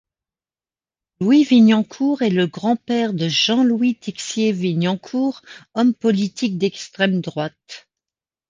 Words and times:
Louis 1.19 1.43
Vignancour 1.43 2.23
est 2.23 2.31
le 2.31 2.47
grand-père 2.47 3.13
de 3.13 3.29
Jean-Louis 3.29 3.93
Tixier-Vignancour, 3.99 5.43
homme 5.75 5.93
politique 5.93 6.57
d'extrême-droite. 6.57 7.87